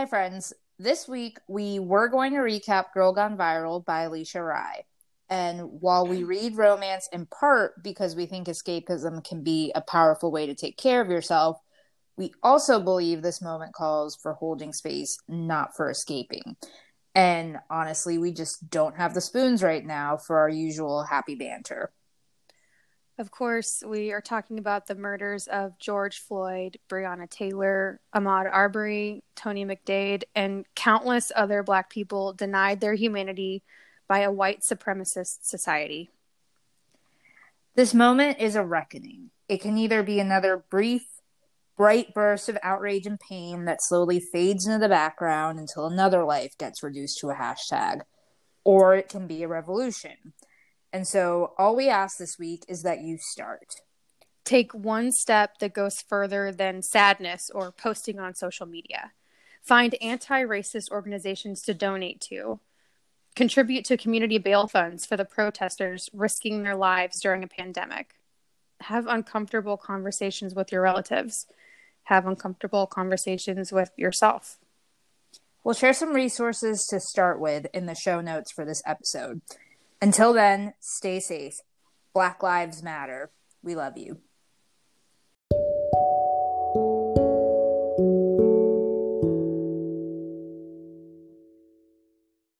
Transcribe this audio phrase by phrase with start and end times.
[0.00, 0.54] Hi, friends.
[0.78, 4.86] This week we were going to recap Girl Gone Viral by Alisha Rai.
[5.28, 10.32] And while we read romance in part because we think escapism can be a powerful
[10.32, 11.58] way to take care of yourself,
[12.16, 16.56] we also believe this moment calls for holding space, not for escaping.
[17.14, 21.92] And honestly, we just don't have the spoons right now for our usual happy banter.
[23.20, 29.22] Of course, we are talking about the murders of George Floyd, Breonna Taylor, Ahmaud Arbery,
[29.36, 33.62] Tony McDade, and countless other Black people denied their humanity
[34.08, 36.08] by a white supremacist society.
[37.74, 39.32] This moment is a reckoning.
[39.50, 41.02] It can either be another brief,
[41.76, 46.56] bright burst of outrage and pain that slowly fades into the background until another life
[46.56, 48.00] gets reduced to a hashtag,
[48.64, 50.32] or it can be a revolution
[50.92, 53.76] and so all we ask this week is that you start.
[54.44, 59.12] Take one step that goes further than sadness or posting on social media.
[59.62, 62.60] Find anti racist organizations to donate to.
[63.36, 68.14] Contribute to community bail funds for the protesters risking their lives during a pandemic.
[68.80, 71.46] Have uncomfortable conversations with your relatives.
[72.04, 74.58] Have uncomfortable conversations with yourself.
[75.62, 79.42] We'll share some resources to start with in the show notes for this episode.
[80.02, 81.60] Until then, stay safe.
[82.14, 83.32] Black Lives Matter.
[83.62, 84.20] We love you.